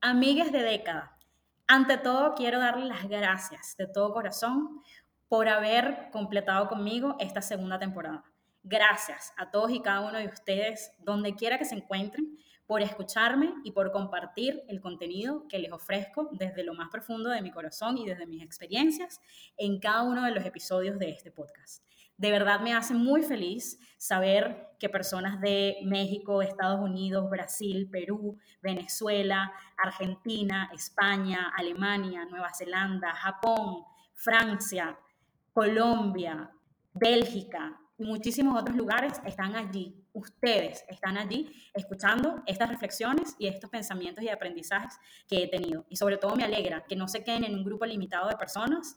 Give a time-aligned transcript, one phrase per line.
[0.00, 1.18] Amigues de década,
[1.66, 4.80] ante todo quiero darles las gracias de todo corazón
[5.26, 8.22] por haber completado conmigo esta segunda temporada.
[8.62, 12.38] Gracias a todos y cada uno de ustedes, donde quiera que se encuentren,
[12.68, 17.40] por escucharme y por compartir el contenido que les ofrezco desde lo más profundo de
[17.40, 19.22] mi corazón y desde mis experiencias
[19.56, 21.82] en cada uno de los episodios de este podcast.
[22.18, 28.36] De verdad me hace muy feliz saber que personas de México, Estados Unidos, Brasil, Perú,
[28.60, 34.98] Venezuela, Argentina, España, Alemania, Nueva Zelanda, Japón, Francia,
[35.54, 36.50] Colombia,
[36.92, 39.94] Bélgica, muchísimos otros lugares están allí.
[40.12, 45.84] Ustedes están allí escuchando estas reflexiones y estos pensamientos y aprendizajes que he tenido.
[45.88, 48.96] Y sobre todo me alegra que no se queden en un grupo limitado de personas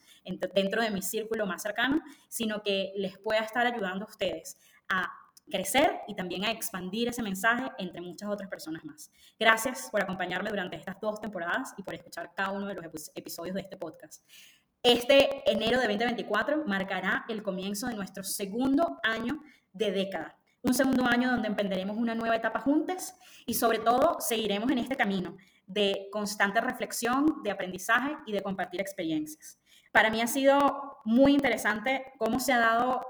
[0.54, 5.12] dentro de mi círculo más cercano, sino que les pueda estar ayudando a ustedes a
[5.50, 9.12] crecer y también a expandir ese mensaje entre muchas otras personas más.
[9.40, 13.56] Gracias por acompañarme durante estas dos temporadas y por escuchar cada uno de los episodios
[13.56, 14.24] de este podcast.
[14.84, 19.40] Este enero de 2024 marcará el comienzo de nuestro segundo año
[19.74, 20.40] de década.
[20.64, 23.16] Un segundo año donde emprenderemos una nueva etapa juntas
[23.46, 25.38] y sobre todo seguiremos en este camino
[25.68, 29.60] de constante reflexión, de aprendizaje y de compartir experiencias.
[29.92, 33.06] Para mí ha sido muy interesante cómo se ha dado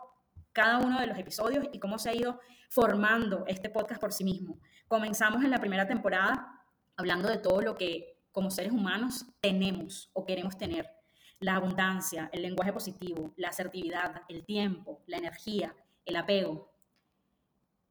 [0.51, 4.25] cada uno de los episodios y cómo se ha ido formando este podcast por sí
[4.25, 4.59] mismo.
[4.89, 6.65] Comenzamos en la primera temporada
[6.97, 11.00] hablando de todo lo que como seres humanos tenemos o queremos tener
[11.41, 15.75] la abundancia, el lenguaje positivo, la asertividad, el tiempo, la energía,
[16.05, 16.71] el apego.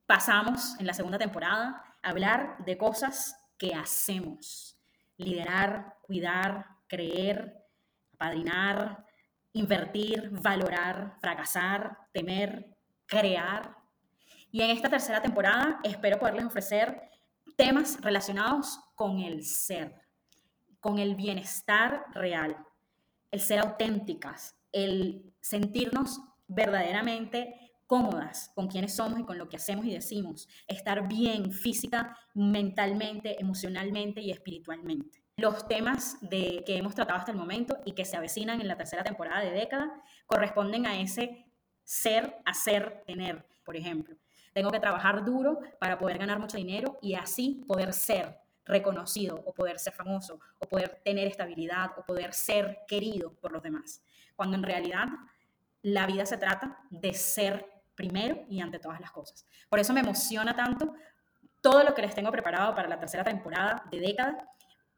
[0.07, 4.79] Pasamos en la segunda temporada a hablar de cosas que hacemos.
[5.17, 7.67] Liderar, cuidar, creer,
[8.15, 9.05] apadrinar,
[9.53, 13.77] invertir, valorar, fracasar, temer, crear.
[14.53, 17.03] Y en esta tercera temporada espero poderles ofrecer
[17.57, 19.95] temas relacionados con el ser,
[20.79, 22.57] con el bienestar real,
[23.31, 29.85] el ser auténticas, el sentirnos verdaderamente cómodas con quienes somos y con lo que hacemos
[29.85, 35.25] y decimos, estar bien física, mentalmente, emocionalmente y espiritualmente.
[35.37, 38.77] Los temas de, que hemos tratado hasta el momento y que se avecinan en la
[38.77, 39.91] tercera temporada de década
[40.27, 41.47] corresponden a ese
[41.83, 44.17] ser, hacer, tener, por ejemplo.
[44.53, 49.53] Tengo que trabajar duro para poder ganar mucho dinero y así poder ser reconocido o
[49.53, 54.03] poder ser famoso o poder tener estabilidad o poder ser querido por los demás.
[54.37, 55.07] Cuando en realidad
[55.83, 59.47] la vida se trata de ser primero y ante todas las cosas.
[59.69, 60.95] Por eso me emociona tanto
[61.61, 64.49] todo lo que les tengo preparado para la tercera temporada de década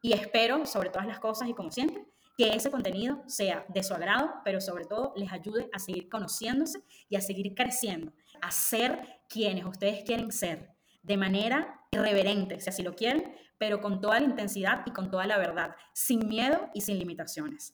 [0.01, 2.05] y espero sobre todas las cosas y como siempre
[2.37, 6.83] que ese contenido sea de su agrado, pero sobre todo les ayude a seguir conociéndose
[7.09, 10.71] y a seguir creciendo, a ser quienes ustedes quieren ser,
[11.03, 15.25] de manera irreverente, si así lo quieren, pero con toda la intensidad y con toda
[15.25, 17.73] la verdad, sin miedo y sin limitaciones.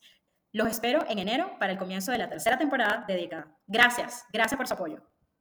[0.51, 3.55] Los espero en enero para el comienzo de la tercera temporada de Década.
[3.67, 5.03] Gracias, gracias por su apoyo.